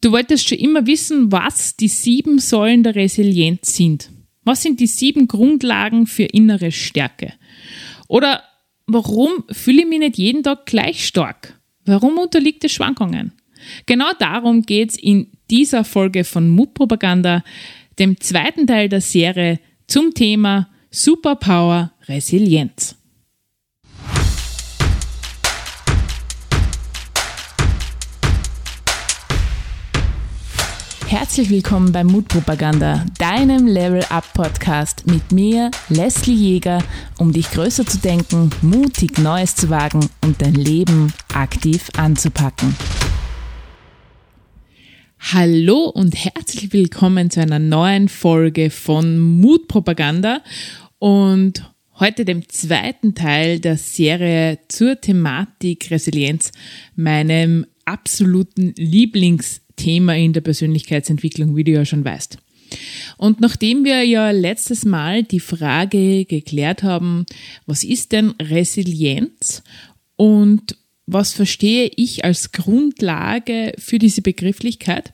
[0.00, 4.10] Du wolltest schon immer wissen, was die sieben Säulen der Resilienz sind.
[4.44, 7.34] Was sind die sieben Grundlagen für innere Stärke?
[8.08, 8.42] Oder
[8.86, 11.60] warum fühle ich mich nicht jeden Tag gleich stark?
[11.84, 13.32] Warum unterliegt es Schwankungen?
[13.84, 17.44] Genau darum geht's in dieser Folge von Mutpropaganda,
[17.98, 22.96] dem zweiten Teil der Serie zum Thema Superpower Resilienz.
[31.10, 36.84] Herzlich willkommen bei Mutpropaganda, deinem Level Up Podcast mit mir, Leslie Jäger,
[37.18, 42.76] um dich größer zu denken, mutig Neues zu wagen und dein Leben aktiv anzupacken.
[45.18, 50.42] Hallo und herzlich willkommen zu einer neuen Folge von Mutpropaganda
[51.00, 51.68] und
[51.98, 56.52] heute dem zweiten Teil der Serie zur Thematik Resilienz,
[56.94, 62.38] meinem absoluten Lieblings Thema in der Persönlichkeitsentwicklung, wie du ja schon weißt.
[63.16, 67.26] Und nachdem wir ja letztes Mal die Frage geklärt haben,
[67.66, 69.62] was ist denn Resilienz
[70.16, 75.12] und was verstehe ich als Grundlage für diese Begrifflichkeit,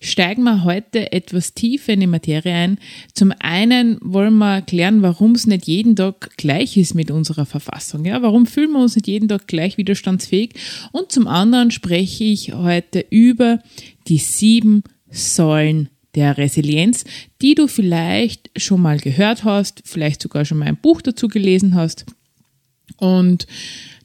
[0.00, 2.78] steigen wir heute etwas tiefer in die Materie ein.
[3.14, 8.04] Zum einen wollen wir klären, warum es nicht jeden Tag gleich ist mit unserer Verfassung.
[8.04, 8.22] Ja?
[8.22, 10.54] Warum fühlen wir uns nicht jeden Tag gleich widerstandsfähig?
[10.92, 13.60] Und zum anderen spreche ich heute über
[14.08, 17.04] die sieben Säulen der Resilienz,
[17.40, 21.74] die du vielleicht schon mal gehört hast, vielleicht sogar schon mal ein Buch dazu gelesen
[21.74, 22.06] hast.
[22.96, 23.46] Und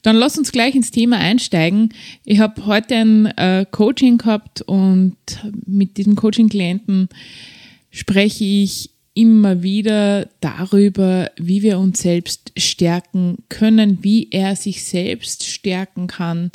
[0.02, 1.92] dann lass uns gleich ins Thema einsteigen.
[2.24, 5.16] Ich habe heute ein äh, Coaching gehabt und
[5.66, 7.08] mit diesem Coaching-Klienten
[7.90, 15.44] spreche ich immer wieder darüber, wie wir uns selbst stärken können, wie er sich selbst
[15.44, 16.52] stärken kann,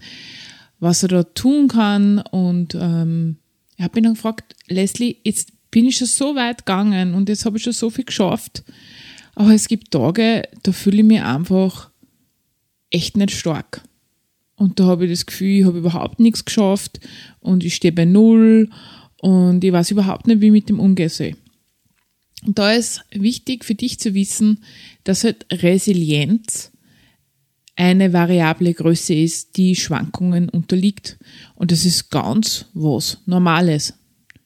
[0.80, 2.20] was er da tun kann.
[2.20, 3.38] Und ähm,
[3.76, 7.46] ich habe ihn dann gefragt, Leslie, jetzt bin ich schon so weit gegangen und jetzt
[7.46, 8.64] habe ich schon so viel geschafft.
[9.36, 11.91] Aber es gibt Tage, da fühle ich mich einfach
[12.92, 13.82] echt nicht stark.
[14.56, 17.00] Und da habe ich das Gefühl, ich habe überhaupt nichts geschafft
[17.40, 18.70] und ich stehe bei Null
[19.18, 21.36] und ich weiß überhaupt nicht, wie ich mit dem umgehen soll.
[22.46, 24.64] Und da ist wichtig für dich zu wissen,
[25.04, 26.72] dass halt Resilienz
[27.76, 31.18] eine variable Größe ist, die Schwankungen unterliegt.
[31.56, 33.94] Und das ist ganz was Normales.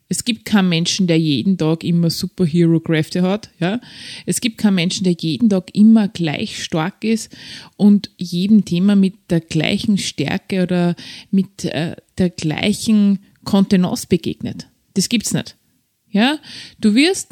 [0.07, 3.49] Es gibt keinen Menschen, der jeden Tag immer Superhero-Kräfte hat.
[3.59, 3.81] Ja?
[4.25, 7.35] Es gibt keinen Menschen, der jeden Tag immer gleich stark ist
[7.75, 10.95] und jedem Thema mit der gleichen Stärke oder
[11.31, 14.67] mit äh, der gleichen Kontenance begegnet.
[14.93, 15.55] Das gibt's nicht.
[16.09, 16.37] Ja?
[16.79, 17.29] Du wirst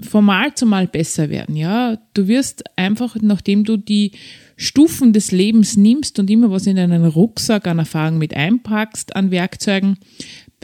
[0.00, 1.54] von Mal zu Mal besser werden.
[1.54, 1.98] Ja?
[2.14, 4.12] Du wirst einfach, nachdem du die
[4.56, 9.30] Stufen des Lebens nimmst und immer was in deinen Rucksack an Erfahrung mit einpackst, an
[9.30, 9.98] Werkzeugen,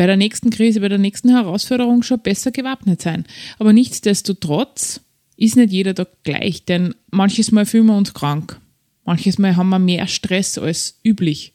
[0.00, 3.26] bei der nächsten Krise, bei der nächsten Herausforderung schon besser gewappnet sein.
[3.58, 5.02] Aber nichtsdestotrotz
[5.36, 8.58] ist nicht jeder Tag gleich, denn manches Mal fühlen wir uns krank.
[9.04, 11.52] Manches Mal haben wir mehr Stress als üblich.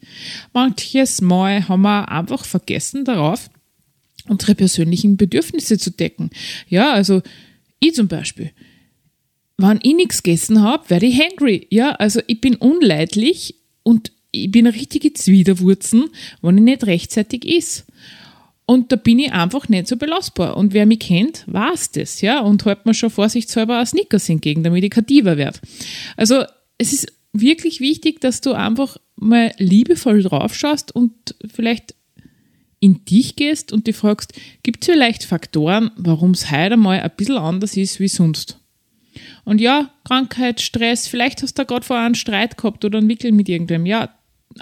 [0.52, 3.50] Manches Mal haben wir einfach vergessen darauf,
[4.28, 6.30] unsere persönlichen Bedürfnisse zu decken.
[6.68, 7.22] Ja, also
[7.80, 8.52] ich zum Beispiel.
[9.56, 11.66] Wenn ich nichts gegessen habe, werde ich hungry.
[11.70, 16.10] Ja, also ich bin unleidlich und ich bin eine richtige Zwiderwurzen,
[16.42, 17.84] wenn ich nicht rechtzeitig is.
[18.66, 20.56] Und da bin ich einfach nicht so belastbar.
[20.56, 24.64] Und wer mich kennt, weiß das, ja, und hält mir schon vorsichtshalber ein Snickers entgegen,
[24.64, 25.60] damit ich kativer werde.
[26.16, 26.44] Also,
[26.76, 31.12] es ist wirklich wichtig, dass du einfach mal liebevoll draufschaust und
[31.48, 31.94] vielleicht
[32.80, 37.10] in dich gehst und dich fragst, gibt es vielleicht Faktoren, warum es heute mal ein
[37.16, 38.58] bisschen anders ist wie sonst?
[39.44, 43.32] Und ja, Krankheit, Stress, vielleicht hast du gerade vorher einen Streit gehabt oder einen Wickel
[43.32, 43.86] mit irgendwem.
[43.86, 44.14] Ja,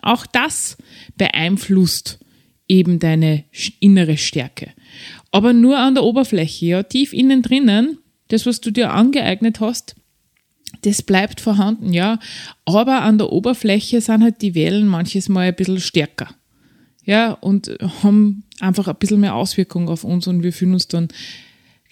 [0.03, 0.77] auch das
[1.17, 2.21] beeinflusst
[2.69, 3.45] eben deine
[3.81, 4.73] innere Stärke.
[5.31, 7.99] Aber nur an der Oberfläche, ja, tief innen drinnen,
[8.29, 9.97] das, was du dir angeeignet hast,
[10.83, 12.19] das bleibt vorhanden, ja.
[12.65, 16.35] Aber an der Oberfläche sind halt die Wellen manches Mal ein bisschen stärker.
[17.05, 17.69] Ja, und
[18.03, 21.09] haben einfach ein bisschen mehr Auswirkungen auf uns und wir fühlen uns dann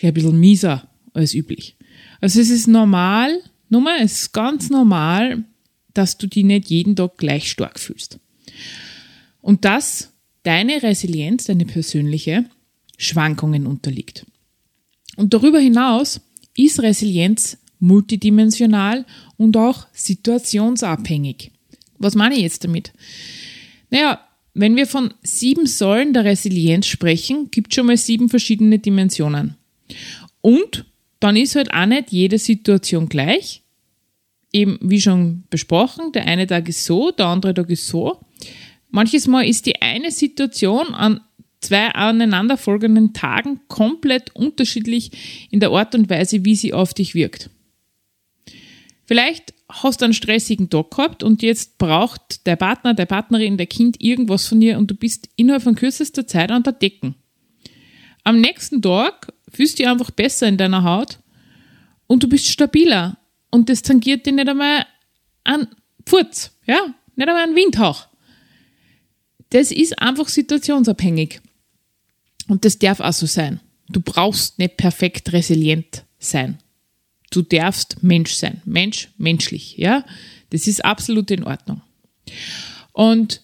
[0.01, 1.77] ein bisschen mieser als üblich.
[2.21, 5.45] Also es ist normal, nochmal, es ist ganz normal,
[5.93, 8.19] dass du dich nicht jeden Tag gleich stark fühlst.
[9.43, 10.12] Und das
[10.43, 12.45] deine Resilienz, deine persönliche,
[12.99, 14.27] Schwankungen unterliegt.
[15.17, 16.21] Und darüber hinaus
[16.57, 19.05] ist Resilienz multidimensional
[19.37, 21.51] und auch situationsabhängig.
[21.99, 22.93] Was meine ich jetzt damit?
[23.91, 24.21] Naja,
[24.55, 29.57] wenn wir von sieben Säulen der Resilienz sprechen, gibt es schon mal sieben verschiedene Dimensionen.
[30.41, 30.85] Und
[31.21, 33.63] dann ist halt auch nicht jede Situation gleich.
[34.53, 38.21] Eben, wie schon besprochen, der eine Tag ist so, der andere Tag ist so.
[38.93, 41.21] Manches Mal ist die eine Situation an
[41.61, 47.49] zwei aneinanderfolgenden Tagen komplett unterschiedlich in der Art und Weise, wie sie auf dich wirkt.
[49.07, 53.67] Vielleicht hast du einen stressigen Tag gehabt und jetzt braucht der Partner, der Partnerin, der
[53.67, 57.15] Kind irgendwas von dir und du bist innerhalb von kürzester Zeit an der Decken.
[58.25, 61.19] Am nächsten Tag fühlst du dich einfach besser in deiner Haut
[62.07, 63.17] und du bist stabiler
[63.51, 64.85] und das tangiert dir nicht einmal
[65.45, 65.69] an
[66.07, 68.12] Furz, ja, nicht einmal ein Windhauch.
[69.53, 71.41] Das ist einfach situationsabhängig.
[72.49, 73.61] Und das darf auch so sein.
[73.91, 76.59] Du brauchst nicht perfekt resilient sein.
[77.31, 78.63] Du darfst Mensch sein.
[78.65, 80.07] Mensch, menschlich, ja.
[80.51, 81.83] Das ist absolut in Ordnung.
[82.93, 83.43] Und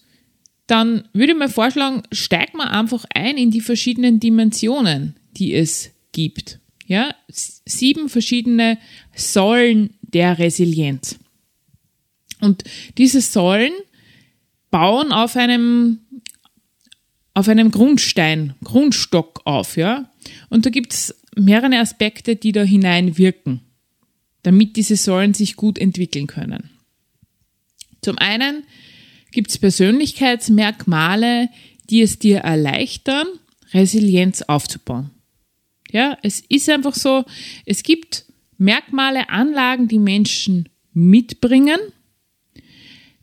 [0.65, 5.91] dann würde ich mal vorschlagen, steig mal einfach ein in die verschiedenen Dimensionen, die es
[6.11, 6.59] gibt.
[6.87, 8.79] Ja, sieben verschiedene
[9.15, 11.19] Säulen der Resilienz.
[12.41, 12.63] Und
[12.97, 13.73] diese Säulen
[14.71, 15.99] bauen auf einem,
[17.33, 20.11] auf einem Grundstein, Grundstock auf, ja.
[20.49, 23.61] Und da gibt es mehrere Aspekte, die da hineinwirken,
[24.43, 26.69] damit diese Säulen sich gut entwickeln können.
[28.01, 28.63] Zum einen
[29.31, 31.49] gibt es Persönlichkeitsmerkmale,
[31.89, 33.27] die es dir erleichtern,
[33.73, 35.11] Resilienz aufzubauen.
[35.91, 37.25] Ja, es ist einfach so,
[37.65, 38.25] es gibt
[38.57, 41.79] Merkmale, Anlagen, die Menschen mitbringen,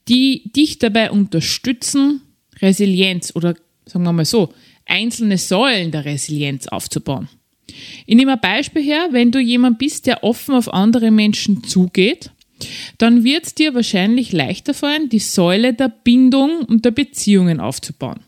[0.09, 2.23] die dich dabei unterstützen,
[2.61, 3.55] Resilienz oder
[3.87, 4.53] sagen wir mal so,
[4.85, 7.29] einzelne Säulen der Resilienz aufzubauen.
[8.07, 12.31] Ich nehme ein Beispiel her, wenn du jemand bist, der offen auf andere Menschen zugeht,
[12.99, 18.21] dann wird es dir wahrscheinlich leichter fallen, die Säule der Bindung und der Beziehungen aufzubauen.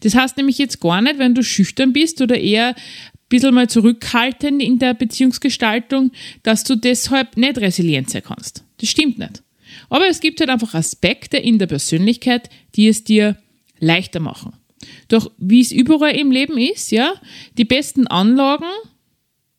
[0.00, 2.74] Das heißt nämlich jetzt gar nicht, wenn du schüchtern bist oder eher ein
[3.28, 6.10] bisschen mal zurückhaltend in der Beziehungsgestaltung,
[6.42, 8.64] dass du deshalb nicht resilient sein kannst.
[8.78, 9.42] Das stimmt nicht.
[9.90, 13.36] Aber es gibt halt einfach Aspekte in der Persönlichkeit, die es dir
[13.78, 14.54] leichter machen.
[15.08, 17.14] Doch wie es überall im Leben ist, ja,
[17.58, 18.70] die besten Anlagen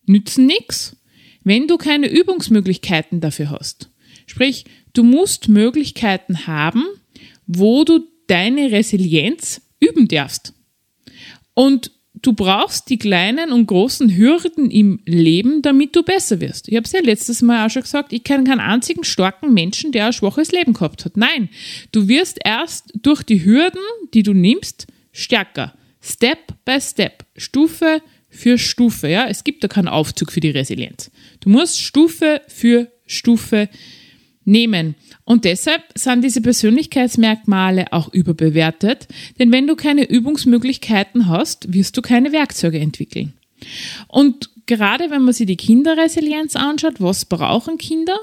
[0.06, 0.98] nützen nichts,
[1.44, 3.90] wenn du keine Übungsmöglichkeiten dafür hast.
[4.26, 6.86] Sprich, du musst Möglichkeiten haben,
[7.46, 10.54] wo du deine Resilienz üben darfst.
[11.54, 16.68] Und du brauchst die kleinen und großen Hürden im Leben, damit du besser wirst.
[16.68, 19.92] Ich habe es ja letztes Mal auch schon gesagt, ich kenne keinen einzigen starken Menschen,
[19.92, 21.18] der ein schwaches Leben gehabt hat.
[21.18, 21.50] Nein,
[21.92, 23.82] du wirst erst durch die Hürden,
[24.14, 25.74] die du nimmst, stärker.
[26.02, 29.08] Step by Step, Stufe für Stufe.
[29.08, 31.12] Ja, es gibt da keinen Aufzug für die Resilienz.
[31.42, 33.70] Du musst Stufe für Stufe
[34.52, 34.96] nehmen.
[35.24, 39.08] Und deshalb sind diese Persönlichkeitsmerkmale auch überbewertet,
[39.40, 43.34] denn wenn du keine Übungsmöglichkeiten hast, wirst du keine Werkzeuge entwickeln.
[44.08, 48.18] Und gerade wenn man sich die Kinderresilienz anschaut, was brauchen Kinder?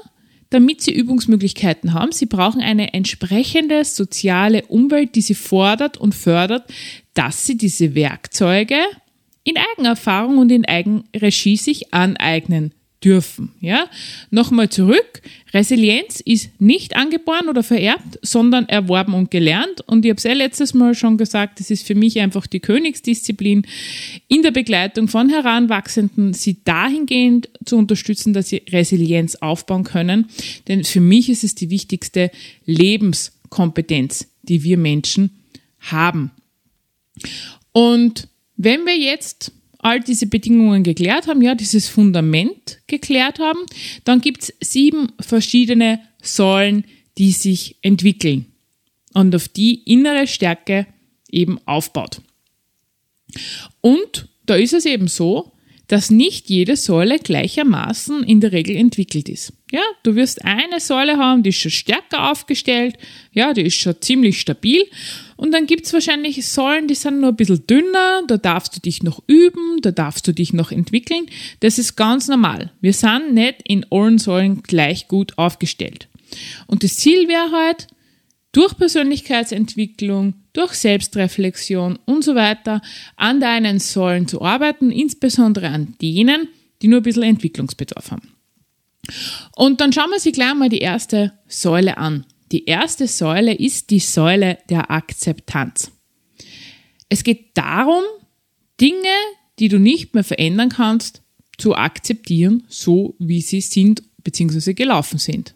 [0.51, 6.63] Damit sie Übungsmöglichkeiten haben, sie brauchen eine entsprechende soziale Umwelt, die sie fordert und fördert,
[7.13, 8.79] dass sie diese Werkzeuge
[9.43, 12.73] in Eigenerfahrung und in Eigenregie sich aneignen
[13.03, 13.53] dürfen.
[13.61, 13.87] Ja?
[14.29, 15.21] Nochmal zurück.
[15.53, 19.81] Resilienz ist nicht angeboren oder vererbt, sondern erworben und gelernt.
[19.87, 22.59] Und ich habe es ja letztes Mal schon gesagt, das ist für mich einfach die
[22.59, 23.65] Königsdisziplin
[24.27, 30.27] in der Begleitung von Heranwachsenden, sie dahingehend zu unterstützen, dass sie Resilienz aufbauen können.
[30.67, 32.31] Denn für mich ist es die wichtigste
[32.65, 35.31] Lebenskompetenz, die wir Menschen
[35.79, 36.31] haben.
[37.71, 43.59] Und wenn wir jetzt all diese Bedingungen geklärt haben, ja, dieses Fundament geklärt haben,
[44.03, 46.83] dann gibt es sieben verschiedene Säulen,
[47.17, 48.45] die sich entwickeln
[49.13, 50.85] und auf die innere Stärke
[51.31, 52.21] eben aufbaut.
[53.81, 55.53] Und da ist es eben so,
[55.87, 59.53] dass nicht jede Säule gleichermaßen in der Regel entwickelt ist.
[59.71, 62.95] Ja, du wirst eine Säule haben, die ist schon stärker aufgestellt,
[63.31, 64.85] ja, die ist schon ziemlich stabil.
[65.39, 69.03] Und dann gibt's wahrscheinlich Säulen, die sind nur ein bisschen dünner, da darfst du dich
[69.03, 71.27] noch üben, da darfst du dich noch entwickeln.
[71.61, 72.73] Das ist ganz normal.
[72.81, 76.09] Wir sind nicht in allen Säulen gleich gut aufgestellt.
[76.67, 77.87] Und das Ziel wäre halt,
[78.51, 82.81] durch Persönlichkeitsentwicklung, durch Selbstreflexion und so weiter
[83.15, 86.49] an deinen Säulen zu arbeiten, insbesondere an denen,
[86.81, 88.33] die nur ein bisschen Entwicklungsbedarf haben.
[89.55, 92.25] Und dann schauen wir sich gleich mal die erste Säule an.
[92.51, 95.91] Die erste Säule ist die Säule der Akzeptanz.
[97.07, 98.03] Es geht darum,
[98.81, 99.15] Dinge,
[99.59, 101.21] die du nicht mehr verändern kannst,
[101.57, 104.73] zu akzeptieren, so wie sie sind bzw.
[104.73, 105.53] gelaufen sind.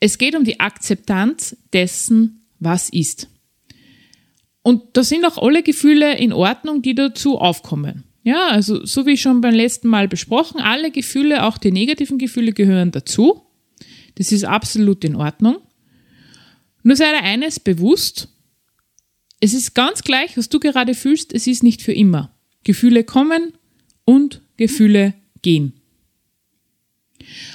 [0.00, 3.28] Es geht um die Akzeptanz dessen, was ist.
[4.62, 8.04] Und da sind auch alle Gefühle in Ordnung, die dazu aufkommen.
[8.22, 12.52] Ja, also so wie schon beim letzten Mal besprochen, alle Gefühle, auch die negativen Gefühle
[12.52, 13.45] gehören dazu.
[14.16, 15.58] Das ist absolut in Ordnung.
[16.82, 18.28] Nur sei dir eines bewusst,
[19.40, 22.34] es ist ganz gleich, was du gerade fühlst, es ist nicht für immer.
[22.64, 23.52] Gefühle kommen
[24.04, 25.74] und Gefühle gehen.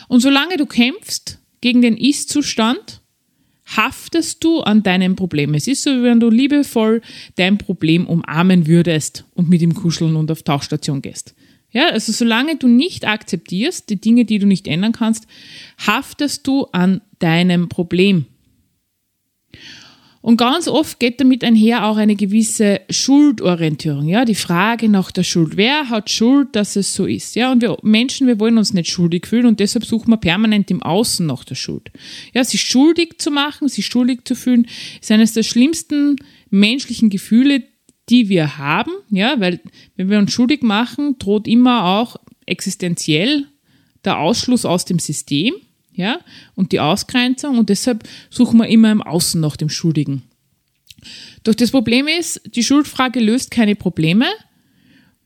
[0.07, 3.01] Und solange du kämpfst gegen den Ist-Zustand,
[3.65, 5.53] haftest du an deinem Problem.
[5.53, 7.01] Es ist so, wie wenn du liebevoll
[7.35, 11.35] dein Problem umarmen würdest und mit ihm kuscheln und auf Tauchstation gehst.
[11.71, 15.25] Ja, also solange du nicht akzeptierst, die Dinge, die du nicht ändern kannst,
[15.77, 18.25] haftest du an deinem Problem.
[20.21, 25.23] Und ganz oft geht damit einher auch eine gewisse Schuldorientierung, ja, die Frage nach der
[25.23, 25.57] Schuld.
[25.57, 27.35] Wer hat Schuld, dass es so ist?
[27.35, 30.69] Ja, und wir Menschen, wir wollen uns nicht schuldig fühlen und deshalb suchen wir permanent
[30.69, 31.91] im Außen nach der Schuld.
[32.35, 34.67] Ja, sich schuldig zu machen, sich schuldig zu fühlen,
[35.01, 36.17] ist eines der schlimmsten
[36.51, 37.63] menschlichen Gefühle,
[38.11, 39.59] die wir haben, ja, weil
[39.95, 43.47] wenn wir uns schuldig machen, droht immer auch existenziell
[44.03, 45.53] der Ausschluss aus dem System
[45.93, 46.19] ja,
[46.55, 50.23] und die Ausgrenzung und deshalb suchen wir immer im Außen nach dem Schuldigen.
[51.43, 54.25] Doch das Problem ist, die Schuldfrage löst keine Probleme.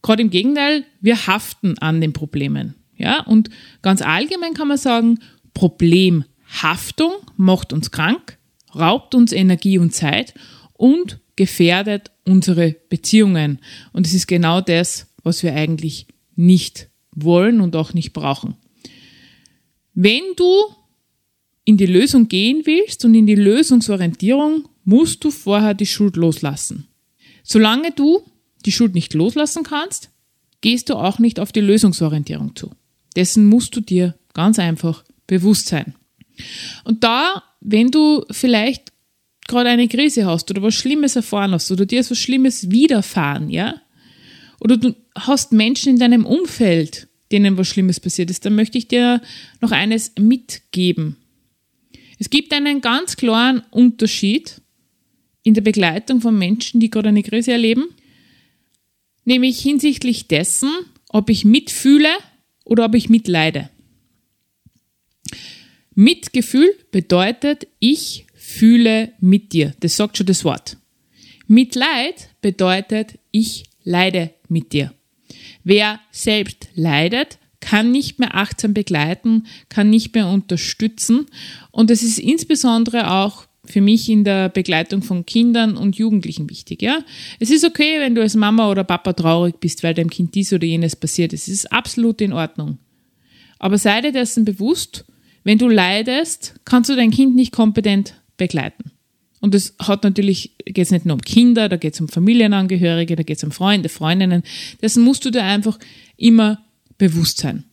[0.01, 2.75] Gerade im Gegenteil, wir haften an den Problemen.
[2.98, 3.50] Ja, und
[3.82, 5.20] ganz allgemein kann man sagen,
[5.54, 8.38] Problemhaftung macht uns krank,
[8.74, 10.34] raubt uns Energie und Zeit
[10.74, 13.60] und gefährdet unsere Beziehungen.
[13.94, 18.56] Und es ist genau das, was wir eigentlich nicht wollen und auch nicht brauchen.
[19.94, 20.51] Wenn du
[21.63, 26.88] in die Lösung gehen willst und in die Lösungsorientierung, musst du vorher die Schuld loslassen.
[27.44, 28.24] Solange du
[28.65, 30.10] die Schuld nicht loslassen kannst,
[30.62, 32.72] gehst du auch nicht auf die Lösungsorientierung zu.
[33.15, 35.96] Dessen musst du dir ganz einfach bewusst sein.
[36.84, 38.92] Und da, wenn du vielleicht
[39.48, 43.50] gerade eine Krise hast oder was Schlimmes erfahren hast oder dir ist was Schlimmes widerfahren,
[43.50, 43.82] ja,
[44.60, 48.88] oder du hast Menschen in deinem Umfeld, denen was Schlimmes passiert ist, dann möchte ich
[48.88, 49.22] dir
[49.62, 51.18] noch eines mitgeben.
[52.18, 54.62] Es gibt einen ganz klaren Unterschied
[55.44, 57.90] in der Begleitung von Menschen, die gerade eine Krise erleben,
[59.25, 60.72] nämlich hinsichtlich dessen,
[61.10, 62.10] ob ich mitfühle
[62.64, 63.70] oder ob ich mitleide.
[65.94, 69.74] Mitgefühl bedeutet, ich fühle mit dir.
[69.80, 70.78] Das sagt schon das Wort.
[71.48, 74.94] Mitleid bedeutet, ich leide mit dir.
[75.64, 81.25] Wer selbst leidet, kann nicht mehr achtsam begleiten, kann nicht mehr unterstützen.
[81.72, 86.84] Und es ist insbesondere auch für mich in der Begleitung von Kindern und Jugendlichen wichtig.
[86.84, 87.00] Ja?
[87.40, 90.54] Es ist okay, wenn du als Mama oder Papa traurig bist, weil deinem Kind dies
[90.54, 91.48] oder jenes passiert ist.
[91.48, 92.78] Es ist absolut in Ordnung.
[93.58, 95.06] Aber sei dir dessen bewusst,
[95.44, 98.92] wenn du leidest, kannst du dein Kind nicht kompetent begleiten.
[99.42, 103.15] Und es hat natürlich, geht es nicht nur um Kinder, da geht es um Familienangehörige,
[103.15, 104.44] da geht es um Freunde, Freundinnen.
[104.82, 105.77] Dessen musst du dir einfach
[106.18, 106.63] immer
[106.98, 107.65] bewusst sein.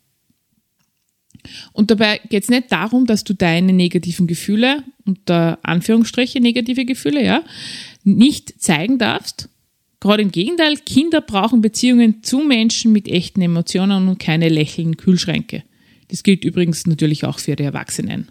[1.72, 7.24] Und dabei geht es nicht darum, dass du deine negativen Gefühle, unter Anführungsstriche negative Gefühle,
[7.24, 7.42] ja,
[8.04, 9.48] nicht zeigen darfst.
[10.00, 15.62] Gerade im Gegenteil, Kinder brauchen Beziehungen zu Menschen mit echten Emotionen und keine lächelnden Kühlschränke.
[16.08, 18.30] Das gilt übrigens natürlich auch für die Erwachsenen.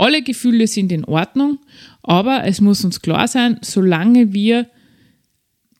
[0.00, 1.58] Alle Gefühle sind in Ordnung,
[2.02, 4.70] aber es muss uns klar sein, solange wir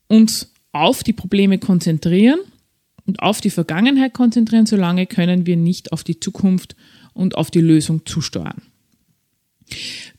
[0.09, 2.39] uns auf die Probleme konzentrieren
[3.07, 6.77] und auf die Vergangenheit konzentrieren, solange können wir nicht auf die Zukunft
[7.15, 8.61] und auf die Lösung zusteuern.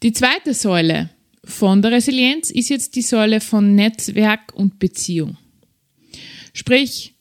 [0.02, 1.12] Die zweite Säule
[1.44, 5.38] von der Resilienz ist jetzt die Säule von Netzwerk und Beziehung.
[6.54, 7.14] Sprich,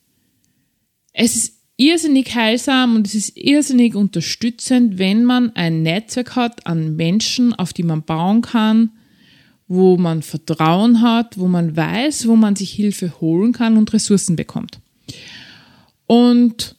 [1.13, 6.95] es ist irrsinnig heilsam und es ist irrsinnig unterstützend, wenn man ein Netzwerk hat an
[6.95, 8.91] Menschen, auf die man bauen kann,
[9.67, 14.35] wo man Vertrauen hat, wo man weiß, wo man sich Hilfe holen kann und Ressourcen
[14.35, 14.79] bekommt.
[16.07, 16.75] Und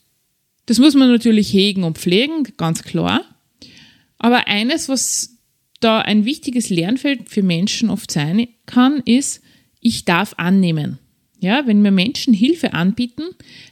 [0.66, 3.22] das muss man natürlich hegen und pflegen, ganz klar.
[4.18, 5.38] Aber eines, was
[5.80, 9.42] da ein wichtiges Lernfeld für Menschen oft sein kann, ist,
[9.80, 10.98] ich darf annehmen.
[11.42, 13.24] Ja, wenn mir Menschen Hilfe anbieten,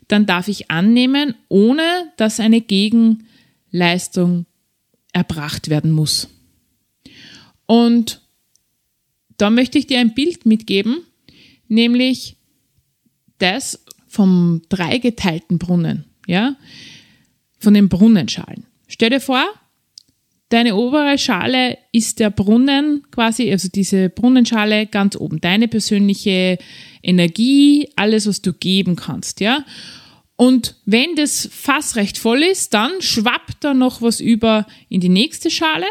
[0.09, 1.83] dann darf ich annehmen, ohne
[2.17, 4.47] dass eine Gegenleistung
[5.13, 6.29] erbracht werden muss.
[7.67, 8.23] Und
[9.37, 11.05] da möchte ich dir ein Bild mitgeben,
[11.69, 12.39] nämlich
[13.39, 16.57] das vom dreigeteilten Brunnen, ja,
[17.61, 18.67] von den Brunnenschalen.
[18.89, 19.45] Stell dir vor,
[20.51, 26.59] Deine obere Schale ist der Brunnen quasi, also diese Brunnenschale ganz oben, deine persönliche
[27.03, 29.65] Energie, alles, was du geben kannst, ja.
[30.37, 35.11] Und wenn das Fass recht voll ist, dann schwappt da noch was über in die
[35.11, 35.87] nächste Schale.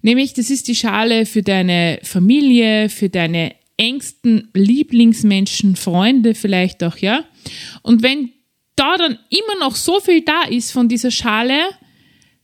[0.00, 6.98] Nämlich, das ist die Schale für deine Familie, für deine engsten Lieblingsmenschen, Freunde vielleicht auch,
[6.98, 7.24] ja.
[7.82, 8.30] Und wenn
[8.76, 11.58] da dann immer noch so viel da ist von dieser Schale,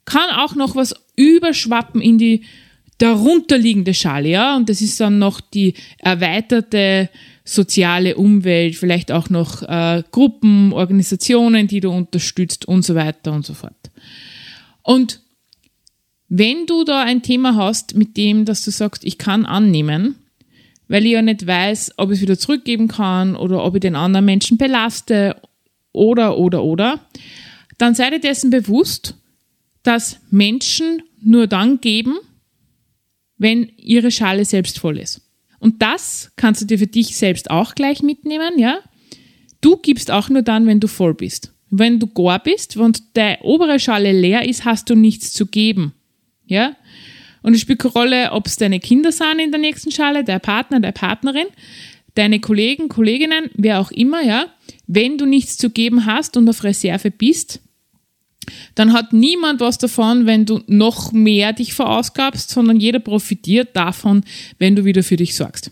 [0.05, 2.45] kann auch noch was überschwappen in die
[2.99, 7.09] darunterliegende Schale, ja, und das ist dann noch die erweiterte
[7.49, 13.47] soziale Umwelt, vielleicht auch noch äh, Gruppen, Organisationen, die du unterstützt und so weiter und
[13.47, 13.91] so fort.
[14.83, 15.21] Und
[16.29, 20.17] wenn du da ein Thema hast, mit dem, dass du sagst, ich kann annehmen,
[20.89, 23.97] weil ich ja nicht weiß, ob ich es wieder zurückgeben kann oder ob ich den
[23.97, 25.41] anderen Menschen belaste
[25.93, 27.01] oder, oder, oder,
[27.79, 29.15] dann sei dir dessen bewusst,
[29.83, 32.19] dass Menschen nur dann geben,
[33.39, 35.23] wenn ihre Schale selbst voll ist.
[35.59, 38.79] Und das kannst du dir für dich selbst auch gleich mitnehmen, ja?
[39.61, 41.53] Du gibst auch nur dann, wenn du voll bist.
[41.71, 45.95] Wenn du gar bist und deine obere Schale leer ist, hast du nichts zu geben,
[46.47, 46.77] ja?
[47.43, 50.39] Und es spielt keine Rolle, ob es deine Kinder sind in der nächsten Schale, der
[50.39, 51.47] Partner, der Partnerin,
[52.15, 54.47] deine Kollegen, Kolleginnen, wer auch immer, ja?
[54.87, 57.61] Wenn du nichts zu geben hast und auf Reserve bist,
[58.75, 64.25] dann hat niemand was davon, wenn du noch mehr dich verausgabst, sondern jeder profitiert davon,
[64.59, 65.71] wenn du wieder für dich sorgst.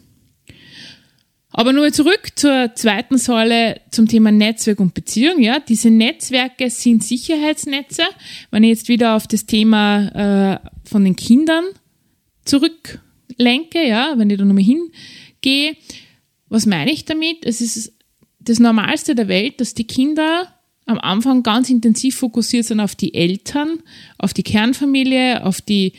[1.58, 5.40] Aber nur zurück zur zweiten Säule zum Thema Netzwerk und Beziehung.
[5.40, 8.02] Ja, diese Netzwerke sind Sicherheitsnetze.
[8.50, 11.64] Wenn ich jetzt wieder auf das Thema äh, von den Kindern
[12.44, 15.76] zurücklenke, ja, wenn ich da nochmal hingehe,
[16.50, 17.46] was meine ich damit?
[17.46, 17.94] Es ist
[18.38, 20.52] das Normalste der Welt, dass die Kinder
[20.86, 23.80] am Anfang ganz intensiv fokussiert sind auf die Eltern,
[24.18, 25.92] auf die Kernfamilie, auf die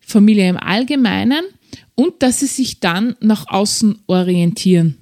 [0.00, 1.44] Familie im Allgemeinen
[1.94, 4.96] und dass sie sich dann nach außen orientieren.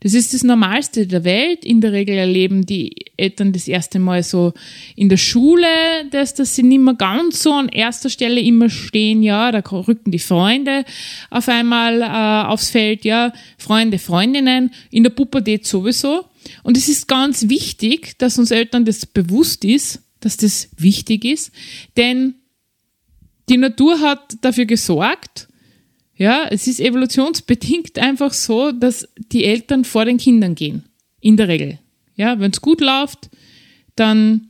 [0.00, 1.64] Das ist das Normalste der Welt.
[1.64, 4.52] In der Regel erleben die Eltern das erste Mal so
[4.94, 5.66] in der Schule,
[6.12, 9.24] dass, dass sie nicht mehr ganz so an erster Stelle immer stehen.
[9.24, 10.84] Ja, da rücken die Freunde
[11.30, 13.04] auf einmal äh, aufs Feld.
[13.04, 14.70] Ja, Freunde, Freundinnen.
[14.92, 16.24] In der Pubertät sowieso.
[16.62, 21.52] Und es ist ganz wichtig, dass uns Eltern das bewusst ist, dass das wichtig ist,
[21.96, 22.34] denn
[23.48, 25.48] die Natur hat dafür gesorgt,
[26.16, 30.84] ja, es ist evolutionsbedingt einfach so, dass die Eltern vor den Kindern gehen.
[31.20, 31.78] In der Regel.
[32.16, 33.30] Ja, wenn es gut läuft,
[33.94, 34.48] dann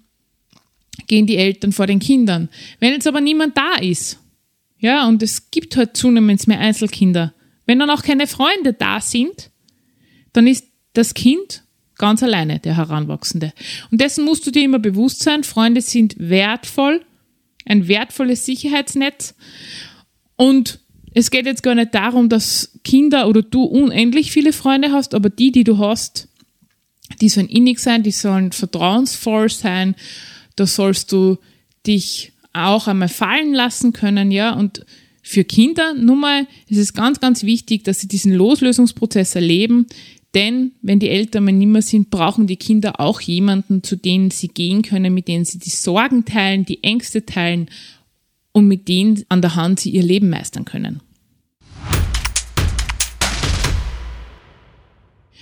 [1.06, 2.48] gehen die Eltern vor den Kindern.
[2.80, 4.18] Wenn jetzt aber niemand da ist,
[4.78, 7.34] ja, und es gibt halt zunehmend mehr Einzelkinder,
[7.66, 9.50] wenn dann auch keine Freunde da sind,
[10.32, 11.64] dann ist das Kind
[11.98, 13.52] Ganz alleine, der Heranwachsende.
[13.90, 15.42] Und dessen musst du dir immer bewusst sein.
[15.42, 17.04] Freunde sind wertvoll,
[17.66, 19.34] ein wertvolles Sicherheitsnetz.
[20.36, 20.78] Und
[21.14, 25.28] es geht jetzt gar nicht darum, dass Kinder oder du unendlich viele Freunde hast, aber
[25.28, 26.28] die, die du hast,
[27.20, 29.96] die sollen innig sein, die sollen vertrauensvoll sein.
[30.54, 31.38] Da sollst du
[31.86, 34.52] dich auch einmal fallen lassen können, ja.
[34.52, 34.84] Und
[35.22, 39.86] für Kinder, nun mal, ist es ganz, ganz wichtig, dass sie diesen Loslösungsprozess erleben,
[40.34, 44.48] denn wenn die Eltern mal nimmer sind, brauchen die Kinder auch jemanden, zu denen sie
[44.48, 47.70] gehen können, mit denen sie die Sorgen teilen, die Ängste teilen
[48.52, 51.00] und mit denen an der Hand sie ihr Leben meistern können.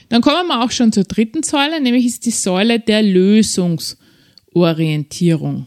[0.09, 5.67] Dann kommen wir auch schon zur dritten Säule, nämlich ist die Säule der Lösungsorientierung.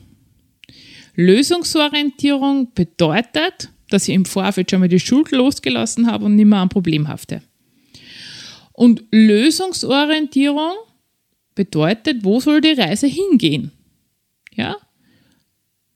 [1.15, 6.61] Lösungsorientierung bedeutet, dass ich im Vorfeld schon mal die Schuld losgelassen habe und nicht mehr
[6.61, 7.41] ein Problem hafte.
[8.79, 10.71] Und Lösungsorientierung
[11.53, 13.73] bedeutet, wo soll die Reise hingehen?
[14.53, 14.77] Ja?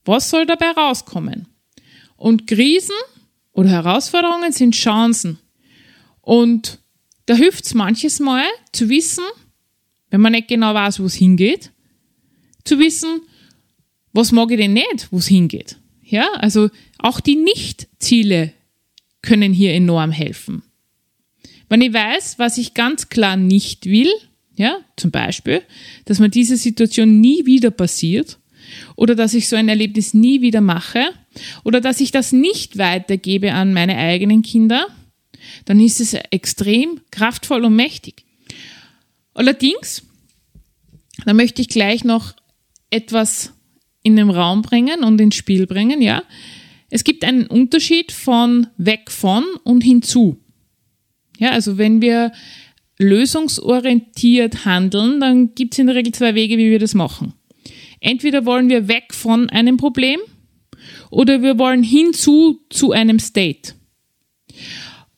[0.04, 1.48] Was soll dabei rauskommen?
[2.18, 2.94] Und Krisen
[3.54, 5.40] oder Herausforderungen sind Chancen.
[6.20, 6.80] Und
[7.26, 8.44] da hilft es manches Mal
[8.74, 9.24] zu wissen,
[10.10, 11.72] wenn man nicht genau weiß, wo es hingeht,
[12.66, 13.22] zu wissen,
[14.12, 15.78] was mag ich denn nicht, wo es hingeht.
[16.02, 18.52] Ja, also auch die Nicht-Ziele
[19.22, 20.64] können hier enorm helfen.
[21.70, 24.12] Wenn ich weiß, was ich ganz klar nicht will,
[24.56, 25.62] ja, zum Beispiel,
[26.06, 28.38] dass mir diese Situation nie wieder passiert
[28.96, 31.04] oder dass ich so ein Erlebnis nie wieder mache
[31.64, 34.88] oder dass ich das nicht weitergebe an meine eigenen Kinder,
[35.66, 38.26] dann ist es extrem kraftvoll und mächtig.
[39.34, 40.04] Allerdings,
[41.26, 42.34] da möchte ich gleich noch
[42.90, 43.54] etwas
[44.04, 46.24] in den Raum bringen und ins Spiel bringen, ja.
[46.90, 50.43] Es gibt einen Unterschied von weg von und hinzu.
[51.38, 52.32] Ja, also wenn wir
[53.00, 57.34] lösungsorientiert handeln, dann gibt es in der Regel zwei Wege, wie wir das machen.
[58.00, 60.20] Entweder wollen wir weg von einem Problem
[61.10, 63.74] oder wir wollen hinzu zu einem State.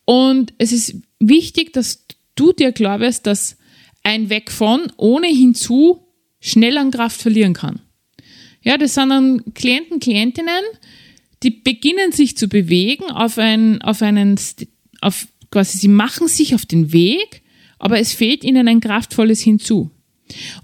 [0.06, 3.58] Und es ist wichtig, dass du dir klar wirst, dass
[4.04, 6.08] ein Weg von ohne hinzu
[6.40, 7.82] schnell an Kraft verlieren kann.
[8.62, 10.64] Ja, das sind dann Klienten, Klientinnen,
[11.44, 14.40] die beginnen sich zu bewegen auf, ein, auf einen,
[15.02, 17.42] auf quasi, sie machen sich auf den Weg,
[17.80, 19.90] aber es fehlt ihnen ein kraftvolles hinzu.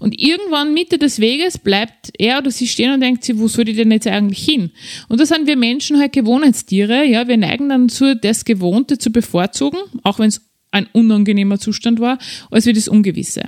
[0.00, 3.70] Und irgendwann Mitte des Weges bleibt er oder sie stehen und denkt sich, wo soll
[3.70, 4.70] ich denn jetzt eigentlich hin?
[5.08, 9.10] Und da sind wir Menschen halt Gewohnheitstiere, ja, wir neigen dann zu, das Gewohnte zu
[9.10, 12.18] bevorzugen, auch wenn es ein unangenehmer Zustand war,
[12.50, 13.44] als wie das Ungewisse.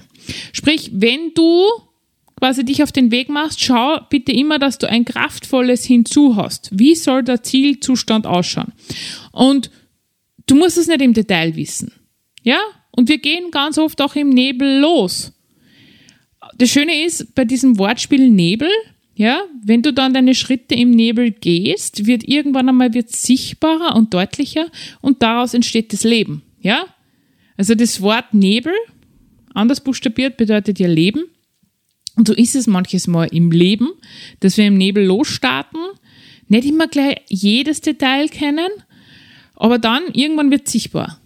[0.52, 1.66] Sprich, wenn du
[2.38, 6.70] quasi dich auf den Weg machst, schau bitte immer, dass du ein kraftvolles Hinzu hast.
[6.72, 8.72] Wie soll der Zielzustand ausschauen?
[9.32, 9.70] Und
[10.46, 11.92] du musst es nicht im Detail wissen.
[12.42, 12.58] Ja?
[12.90, 15.32] Und wir gehen ganz oft auch im Nebel los.
[16.56, 18.68] Das Schöne ist bei diesem Wortspiel Nebel,
[19.16, 24.12] ja, wenn du dann deine Schritte im Nebel gehst, wird irgendwann einmal wird sichtbarer und
[24.12, 24.66] deutlicher
[25.00, 26.86] und daraus entsteht das Leben, ja?
[27.56, 28.72] Also das Wort Nebel,
[29.54, 31.24] anders buchstabiert, bedeutet ja Leben.
[32.16, 33.90] Und so ist es manches Mal im Leben,
[34.40, 35.80] dass wir im Nebel losstarten,
[36.48, 38.68] nicht immer gleich jedes Detail kennen,
[39.54, 41.20] aber dann irgendwann wird sichtbar.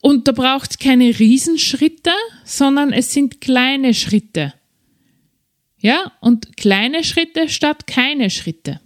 [0.00, 2.12] Und da braucht es keine Riesenschritte,
[2.44, 4.54] sondern es sind kleine Schritte.
[5.78, 8.80] Ja, und kleine Schritte statt keine Schritte.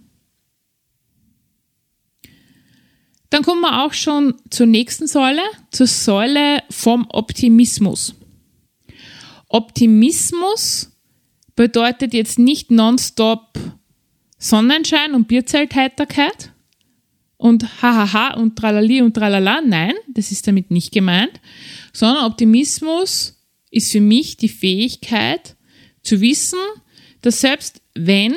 [3.29, 8.15] Dann kommen wir auch schon zur nächsten Säule, zur Säule vom Optimismus.
[9.49, 10.91] Optimismus
[11.55, 13.57] bedeutet jetzt nicht nonstop
[14.37, 16.51] Sonnenschein und Bierzeltheiterkeit
[17.37, 19.61] und hahaha und tralali und tralala.
[19.61, 21.39] Nein, das ist damit nicht gemeint,
[21.93, 25.55] sondern Optimismus ist für mich die Fähigkeit
[26.01, 26.59] zu wissen,
[27.21, 28.35] dass selbst wenn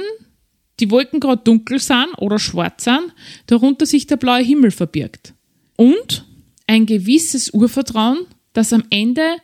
[0.80, 3.12] die Wolken gerade dunkel sind oder schwarz sind,
[3.46, 5.34] darunter sich der blaue Himmel verbirgt.
[5.76, 6.24] Und
[6.66, 9.36] ein gewisses Urvertrauen, dass am Ende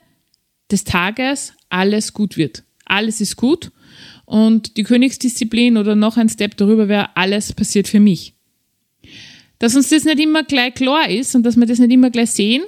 [0.71, 2.65] des Tages alles gut wird.
[2.85, 3.71] Alles ist gut
[4.27, 8.34] und die Königsdisziplin oder noch ein Step darüber wäre, alles passiert für mich.
[9.59, 12.31] Dass uns das nicht immer gleich klar ist und dass wir das nicht immer gleich
[12.31, 12.65] sehen,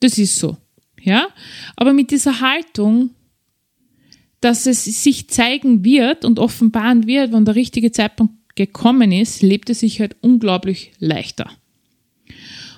[0.00, 0.56] das ist so.
[1.00, 1.28] Ja?
[1.76, 3.10] Aber mit dieser Haltung,
[4.40, 9.70] dass es sich zeigen wird und offenbaren wird, wann der richtige Zeitpunkt gekommen ist, lebt
[9.70, 11.50] es sich halt unglaublich leichter.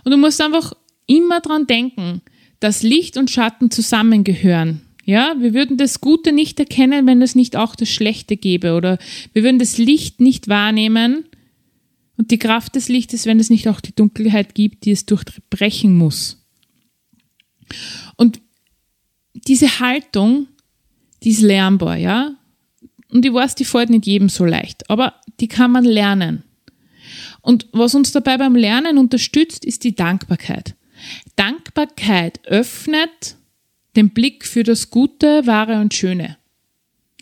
[0.04, 0.74] Und du musst einfach
[1.06, 2.22] immer dran denken,
[2.60, 4.82] dass Licht und Schatten zusammengehören.
[5.04, 8.98] Ja, wir würden das Gute nicht erkennen, wenn es nicht auch das Schlechte gäbe oder
[9.32, 11.24] wir würden das Licht nicht wahrnehmen
[12.18, 15.96] und die Kraft des Lichtes, wenn es nicht auch die Dunkelheit gibt, die es durchbrechen
[15.96, 16.44] muss.
[18.16, 18.40] Und
[19.32, 20.48] diese Haltung,
[21.22, 22.34] die ist lernbar, ja.
[23.10, 26.42] Und ich weiß, die fällt nicht jedem so leicht, aber die kann man lernen.
[27.40, 30.74] Und was uns dabei beim Lernen unterstützt, ist die Dankbarkeit.
[31.36, 33.36] Dankbarkeit öffnet
[33.94, 36.36] den Blick für das Gute, Wahre und Schöne.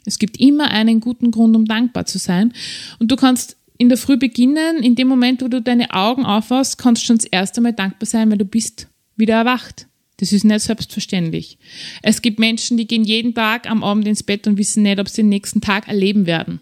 [0.06, 2.54] Es gibt immer einen guten Grund, um dankbar zu sein.
[2.98, 6.78] Und du kannst in der Früh beginnen, in dem Moment, wo du deine Augen aufhast,
[6.78, 9.86] kannst du schon das erste Mal dankbar sein, weil du bist wieder erwacht.
[10.18, 11.58] Das ist nicht selbstverständlich.
[12.02, 15.08] Es gibt Menschen, die gehen jeden Tag am Abend ins Bett und wissen nicht, ob
[15.08, 16.60] sie den nächsten Tag erleben werden.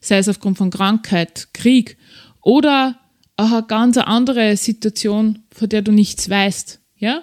[0.00, 1.96] Sei es aufgrund von Krankheit, Krieg
[2.42, 2.98] oder
[3.36, 6.80] auch eine ganz andere Situation, von der du nichts weißt.
[6.96, 7.22] Ja?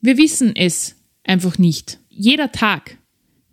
[0.00, 1.98] Wir wissen es einfach nicht.
[2.08, 2.98] Jeder Tag,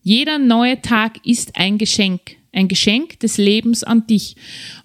[0.04, 2.38] jeder neue Tag ist ein Geschenk.
[2.52, 4.36] Ein Geschenk des Lebens an dich.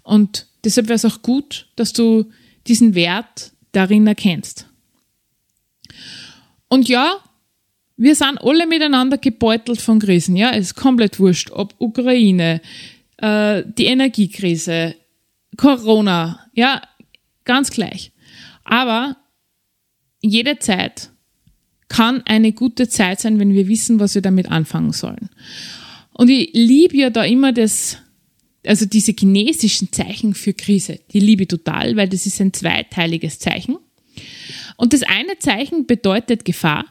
[0.03, 2.31] Und deshalb wäre es auch gut, dass du
[2.67, 4.67] diesen Wert darin erkennst.
[6.69, 7.19] Und ja,
[7.97, 10.37] wir sind alle miteinander gebeutelt von Krisen.
[10.37, 12.61] Ja, es ist komplett wurscht, ob Ukraine,
[13.19, 14.95] äh, die Energiekrise,
[15.57, 16.83] Corona, ja,
[17.45, 18.13] ganz gleich.
[18.65, 19.17] Aber
[20.21, 21.11] jede Zeit
[21.89, 25.31] kann eine gute Zeit sein, wenn wir wissen, was wir damit anfangen sollen.
[26.17, 27.99] Und ich liebe ja da immer das,
[28.67, 30.99] also diese chinesischen Zeichen für Krise.
[31.13, 33.77] Die liebe ich total, weil das ist ein zweiteiliges Zeichen.
[34.77, 36.87] Und das eine Zeichen bedeutet Gefahr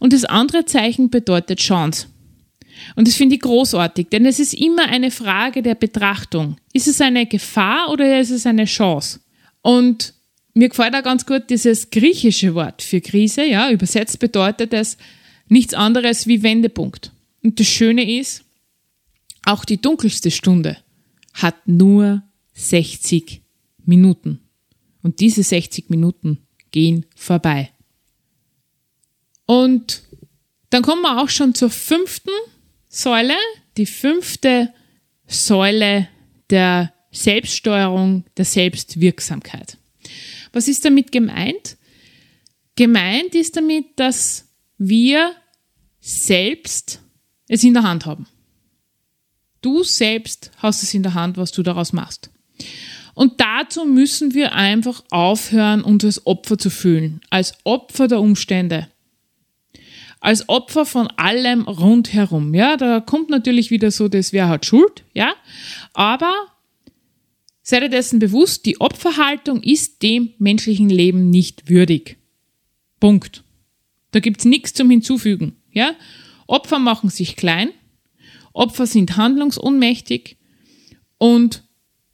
[0.00, 2.08] und das andere Zeichen bedeutet Chance.
[2.96, 6.56] Und das finde ich großartig, denn es ist immer eine Frage der Betrachtung.
[6.72, 9.20] Ist es eine Gefahr oder ist es eine Chance?
[9.62, 10.14] Und
[10.52, 14.96] mir gefällt auch ganz gut dieses griechische Wort für Krise, ja, übersetzt bedeutet es
[15.48, 17.12] nichts anderes wie Wendepunkt.
[17.44, 18.43] Und das Schöne ist,
[19.44, 20.78] auch die dunkelste Stunde
[21.32, 22.22] hat nur
[22.54, 23.42] 60
[23.84, 24.40] Minuten.
[25.02, 27.70] Und diese 60 Minuten gehen vorbei.
[29.46, 30.02] Und
[30.70, 32.30] dann kommen wir auch schon zur fünften
[32.88, 33.36] Säule,
[33.76, 34.72] die fünfte
[35.26, 36.08] Säule
[36.50, 39.78] der Selbststeuerung, der Selbstwirksamkeit.
[40.52, 41.76] Was ist damit gemeint?
[42.76, 45.34] Gemeint ist damit, dass wir
[46.00, 47.00] selbst
[47.48, 48.26] es in der Hand haben.
[49.64, 52.30] Du selbst hast es in der Hand, was du daraus machst.
[53.14, 58.88] Und dazu müssen wir einfach aufhören, uns als Opfer zu fühlen, als Opfer der Umstände.
[60.24, 62.54] als Opfer von allem rundherum.
[62.54, 65.34] Ja, da kommt natürlich wieder so, das wer hat Schuld, ja.
[65.92, 66.32] Aber
[67.62, 72.16] sei dir dessen bewusst, die Opferhaltung ist dem menschlichen Leben nicht würdig.
[73.00, 73.44] Punkt.
[74.12, 75.94] Da gibt's nichts zum Hinzufügen, ja.
[76.46, 77.68] Opfer machen sich klein,
[78.54, 80.38] Opfer sind handlungsohnmächtig
[81.18, 81.62] und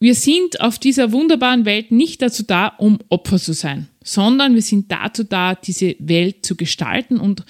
[0.00, 4.62] wir sind auf dieser wunderbaren Welt nicht dazu da, um Opfer zu sein, sondern wir
[4.62, 7.44] sind dazu da, diese Welt zu gestalten und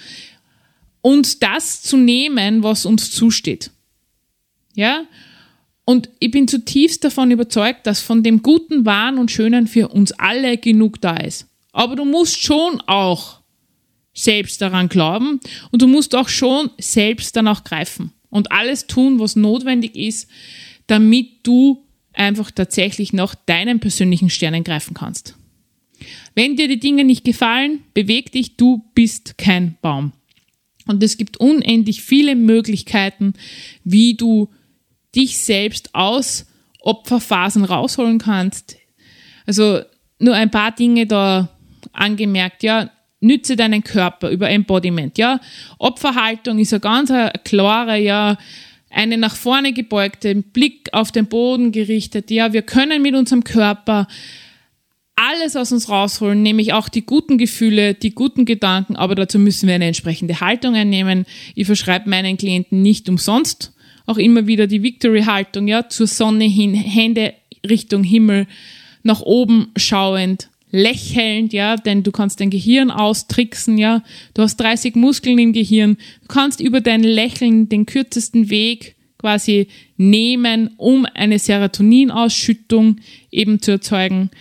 [0.99, 3.71] uns das zu nehmen, was uns zusteht.
[4.75, 5.05] Ja?
[5.85, 10.11] Und ich bin zutiefst davon überzeugt, dass von dem Guten, Wahren und Schönen für uns
[10.11, 11.47] alle genug da ist.
[11.71, 13.39] Aber du musst schon auch
[14.13, 15.39] selbst daran glauben
[15.71, 20.27] und du musst auch schon selbst danach greifen und alles tun, was notwendig ist,
[20.87, 25.35] damit du einfach tatsächlich nach deinen persönlichen Sternen greifen kannst.
[26.33, 30.13] Wenn dir die Dinge nicht gefallen, beweg dich, du bist kein Baum.
[30.87, 33.33] Und es gibt unendlich viele Möglichkeiten,
[33.83, 34.49] wie du
[35.15, 36.47] dich selbst aus
[36.79, 38.77] Opferphasen rausholen kannst.
[39.45, 39.81] Also
[40.19, 41.49] nur ein paar Dinge da
[41.93, 42.89] angemerkt, ja,
[43.21, 45.39] nütze deinen Körper über Embodiment, ja.
[45.77, 47.11] Opferhaltung ist eine ganz
[47.43, 48.37] klare, ja,
[48.89, 52.29] eine nach vorne gebeugte, Blick auf den Boden gerichtet.
[52.29, 54.07] Ja, wir können mit unserem Körper
[55.15, 59.67] alles aus uns rausholen, nämlich auch die guten Gefühle, die guten Gedanken, aber dazu müssen
[59.67, 61.25] wir eine entsprechende Haltung einnehmen.
[61.55, 63.71] Ich verschreibe meinen Klienten nicht umsonst
[64.05, 67.33] auch immer wieder die Victory-Haltung, ja, zur Sonne hin, Hände
[67.67, 68.47] Richtung Himmel,
[69.03, 74.03] nach oben schauend, lächelnd, ja, denn du kannst dein Gehirn austricksen, ja.
[74.33, 75.97] Du hast 30 Muskeln im Gehirn.
[76.21, 82.97] Du kannst über dein Lächeln den kürzesten Weg quasi nehmen, um eine Serotoninausschüttung
[83.29, 84.31] eben zu erzeugen.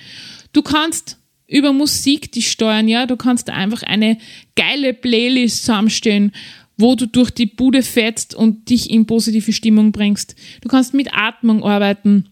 [0.52, 3.06] Du kannst über Musik die steuern, ja.
[3.06, 4.16] Du kannst einfach eine
[4.54, 6.32] geile Playlist zusammenstellen,
[6.78, 10.34] wo du durch die Bude fetzt und dich in positive Stimmung bringst.
[10.62, 12.26] Du kannst mit Atmung arbeiten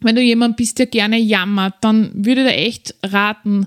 [0.00, 3.66] wenn du jemand bist, der gerne jammert, dann würde ich dir echt raten,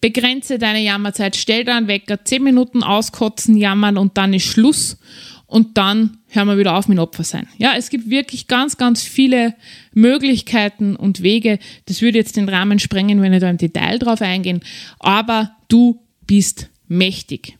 [0.00, 4.98] begrenze deine Jammerzeit, stell dir einen Wecker, zehn Minuten auskotzen, jammern und dann ist Schluss
[5.46, 7.48] und dann hören wir wieder auf mit Opfer sein.
[7.58, 9.54] Ja, es gibt wirklich ganz, ganz viele
[9.92, 11.58] Möglichkeiten und Wege.
[11.86, 14.60] Das würde jetzt den Rahmen sprengen, wenn ich da im Detail drauf eingehen.
[15.00, 17.58] Aber du bist mächtig.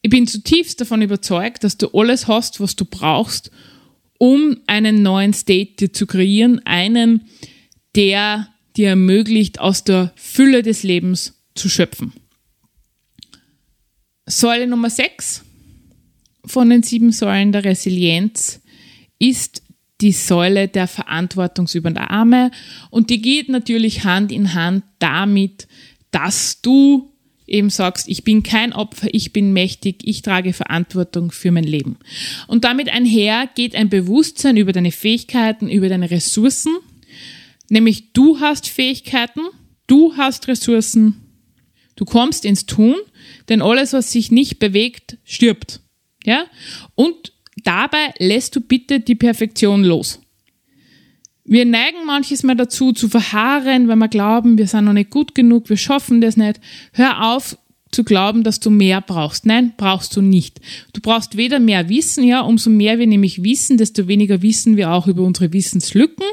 [0.00, 3.50] Ich bin zutiefst davon überzeugt, dass du alles hast, was du brauchst,
[4.18, 7.28] um einen neuen State zu kreieren, einen,
[7.94, 12.12] der dir ermöglicht, aus der Fülle des Lebens zu schöpfen.
[14.26, 15.44] Säule Nummer 6
[16.44, 18.60] von den sieben Säulen der Resilienz
[19.18, 19.62] ist
[20.00, 22.50] die Säule der Verantwortungsübernahme
[22.90, 25.66] und die geht natürlich Hand in Hand damit,
[26.10, 27.12] dass du
[27.48, 31.98] eben sagst, ich bin kein Opfer, ich bin mächtig, ich trage Verantwortung für mein Leben.
[32.46, 36.76] Und damit einher geht ein Bewusstsein über deine Fähigkeiten, über deine Ressourcen,
[37.68, 39.40] nämlich du hast Fähigkeiten,
[39.86, 41.22] du hast Ressourcen,
[41.96, 42.96] du kommst ins Tun,
[43.48, 45.80] denn alles, was sich nicht bewegt, stirbt.
[46.24, 46.46] Ja?
[46.94, 47.32] Und
[47.64, 50.20] dabei lässt du bitte die Perfektion los.
[51.50, 55.34] Wir neigen manches Mal dazu, zu verharren, weil wir glauben, wir sind noch nicht gut
[55.34, 56.60] genug, wir schaffen das nicht.
[56.92, 57.56] Hör auf
[57.90, 59.46] zu glauben, dass du mehr brauchst.
[59.46, 60.60] Nein, brauchst du nicht.
[60.92, 64.90] Du brauchst weder mehr Wissen, ja, umso mehr wir nämlich wissen, desto weniger wissen wir
[64.90, 66.26] auch über unsere Wissenslücken.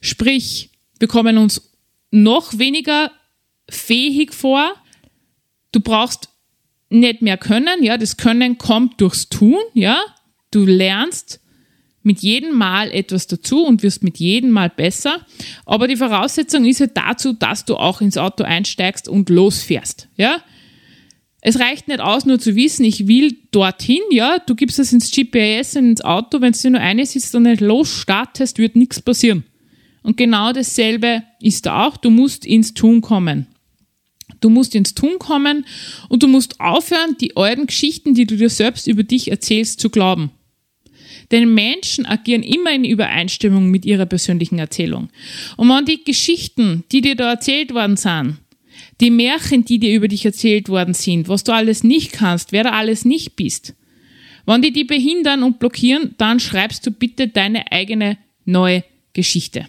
[0.00, 1.72] Sprich, wir kommen uns
[2.12, 3.10] noch weniger
[3.68, 4.72] fähig vor.
[5.72, 6.28] Du brauchst
[6.90, 9.98] nicht mehr können, ja, das Können kommt durchs Tun, ja.
[10.52, 11.40] Du lernst
[12.04, 15.24] mit jedem Mal etwas dazu und wirst mit jedem Mal besser.
[15.66, 20.08] Aber die Voraussetzung ist ja dazu, dass du auch ins Auto einsteigst und losfährst.
[20.16, 20.42] Ja?
[21.40, 25.10] Es reicht nicht aus, nur zu wissen, ich will dorthin, ja, du gibst das ins
[25.10, 29.44] GPS und ins Auto, wenn du nur eine sitzt und nicht losstartest, wird nichts passieren.
[30.02, 33.46] Und genau dasselbe ist da auch, du musst ins Tun kommen.
[34.40, 35.66] Du musst ins Tun kommen
[36.08, 39.90] und du musst aufhören, die alten Geschichten, die du dir selbst über dich erzählst, zu
[39.90, 40.30] glauben.
[41.30, 45.08] Denn Menschen agieren immer in Übereinstimmung mit ihrer persönlichen Erzählung.
[45.56, 48.38] Und wenn die Geschichten, die dir da erzählt worden sind,
[49.00, 52.64] die Märchen, die dir über dich erzählt worden sind, was du alles nicht kannst, wer
[52.64, 53.74] du alles nicht bist,
[54.46, 59.68] wenn die die behindern und blockieren, dann schreibst du bitte deine eigene neue Geschichte.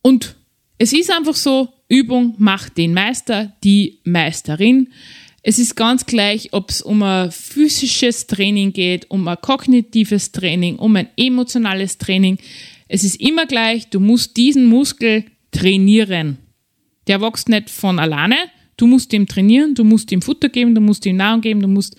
[0.00, 0.36] Und
[0.78, 4.88] es ist einfach so, Übung macht den Meister, die Meisterin.
[5.46, 10.76] Es ist ganz gleich, ob es um ein physisches Training geht, um ein kognitives Training,
[10.76, 12.38] um ein emotionales Training.
[12.88, 16.38] Es ist immer gleich, du musst diesen Muskel trainieren.
[17.06, 18.36] Der wächst nicht von alleine,
[18.76, 21.68] Du musst ihm trainieren, du musst ihm Futter geben, du musst ihm Nahrung geben, du
[21.68, 21.96] musst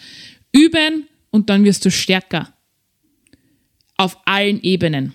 [0.52, 2.54] üben und dann wirst du stärker.
[3.98, 5.14] Auf allen Ebenen.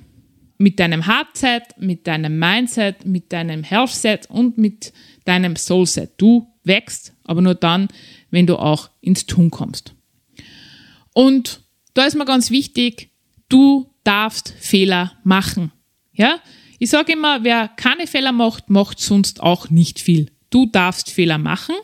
[0.57, 4.93] Mit deinem Hardset, mit deinem Mindset, mit deinem Healthset und mit
[5.25, 6.13] deinem Soulset.
[6.19, 7.89] Du wächst, aber nur dann,
[8.31, 9.95] wenn du auch ins Tun kommst.
[11.13, 11.61] Und
[11.95, 13.11] da ist mir ganz wichtig,
[13.49, 15.73] du darfst Fehler machen.
[16.13, 16.39] Ja?
[16.79, 20.31] Ich sage immer, wer keine Fehler macht, macht sonst auch nicht viel.
[20.51, 21.77] Du darfst Fehler machen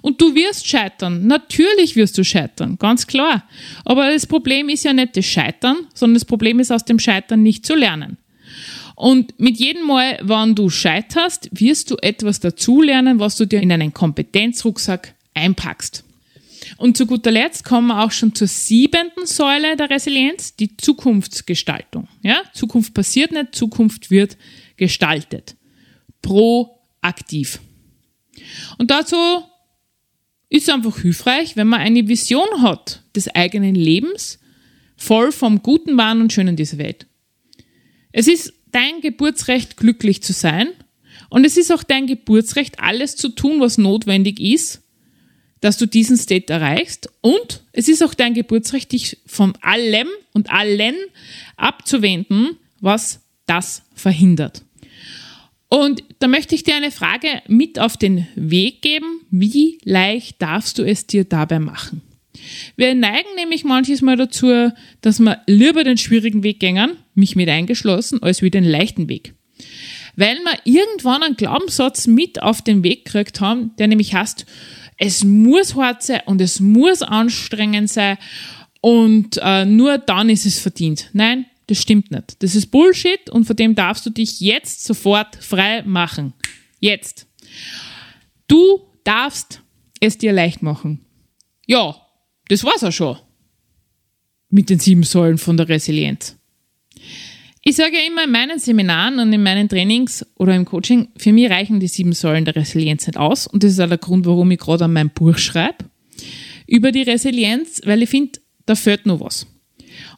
[0.00, 1.26] und du wirst scheitern.
[1.26, 3.48] Natürlich wirst du scheitern, ganz klar.
[3.84, 7.42] Aber das Problem ist ja nicht das Scheitern, sondern das Problem ist aus dem Scheitern
[7.42, 8.18] nicht zu lernen.
[8.94, 13.72] Und mit jedem Mal, wann du scheiterst, wirst du etwas dazulernen, was du dir in
[13.72, 16.04] einen Kompetenzrucksack einpackst.
[16.76, 22.08] Und zu guter Letzt kommen wir auch schon zur siebenten Säule der Resilienz, die Zukunftsgestaltung.
[22.22, 22.42] Ja?
[22.54, 24.36] Zukunft passiert nicht, Zukunft wird
[24.76, 25.56] gestaltet.
[26.22, 27.60] Proaktiv.
[28.78, 29.16] Und dazu
[30.48, 34.38] ist es einfach hilfreich, wenn man eine Vision hat des eigenen Lebens,
[34.96, 37.06] voll vom Guten, Wahren und Schönen dieser Welt.
[38.12, 40.68] Es ist dein Geburtsrecht, glücklich zu sein.
[41.30, 44.83] Und es ist auch dein Geburtsrecht, alles zu tun, was notwendig ist,
[45.64, 47.10] dass du diesen State erreichst.
[47.22, 50.94] Und es ist auch dein Geburtsrecht, dich von allem und allen
[51.56, 54.62] abzuwenden, was das verhindert.
[55.70, 59.22] Und da möchte ich dir eine Frage mit auf den Weg geben.
[59.30, 62.02] Wie leicht darfst du es dir dabei machen?
[62.76, 67.48] Wir neigen nämlich manches Mal dazu, dass wir lieber den schwierigen Weg gängen, mich mit
[67.48, 69.32] eingeschlossen, als wie den leichten Weg.
[70.16, 74.44] Weil wir irgendwann einen Glaubenssatz mit auf den Weg gekriegt haben, der nämlich heißt,
[74.96, 78.18] es muss hart sein und es muss anstrengend sein
[78.80, 81.10] und äh, nur dann ist es verdient.
[81.12, 82.42] Nein, das stimmt nicht.
[82.42, 86.34] Das ist Bullshit und von dem darfst du dich jetzt sofort frei machen.
[86.80, 87.26] Jetzt.
[88.46, 89.62] Du darfst
[90.00, 91.04] es dir leicht machen.
[91.66, 91.96] Ja,
[92.48, 93.18] das war's auch schon.
[94.50, 96.36] Mit den sieben Säulen von der Resilienz.
[97.66, 101.32] Ich sage ja immer in meinen Seminaren und in meinen Trainings oder im Coaching, für
[101.32, 103.46] mich reichen die sieben Säulen der Resilienz nicht aus.
[103.46, 105.86] Und das ist auch der Grund, warum ich gerade an meinem Buch schreibe.
[106.66, 109.46] Über die Resilienz, weil ich finde, da fehlt noch was.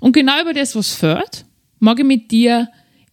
[0.00, 1.44] Und genau über das, was fehlt,
[1.78, 2.68] mag ich mit dir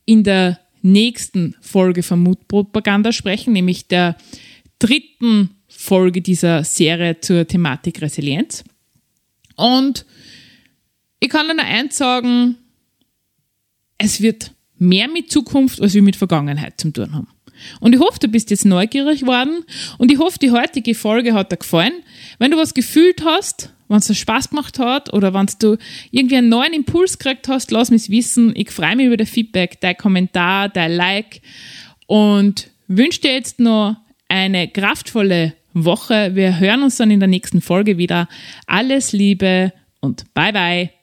[0.06, 4.18] in der nächsten Folge von Mutpropaganda sprechen, nämlich der
[4.80, 8.64] dritten Folge dieser Serie zur Thematik Resilienz.
[9.56, 10.08] Und
[11.20, 12.58] ich kann dir nur eins sagen,
[14.04, 17.28] es wird mehr mit Zukunft als wir mit Vergangenheit zu tun haben.
[17.80, 19.64] Und ich hoffe, du bist jetzt neugierig geworden
[19.98, 21.94] und ich hoffe, die heutige Folge hat dir gefallen.
[22.38, 25.78] Wenn du was gefühlt hast, wenn es dir Spaß gemacht hat oder wenn du
[26.12, 28.54] irgendwie einen neuen Impuls gekriegt hast, lass mich wissen.
[28.56, 31.42] Ich freue mich über dein Feedback, dein Kommentar, dein Like
[32.08, 33.96] und wünsche dir jetzt noch
[34.28, 36.32] eine kraftvolle Woche.
[36.34, 38.28] Wir hören uns dann in der nächsten Folge wieder.
[38.68, 41.03] Alles Liebe und bye bye.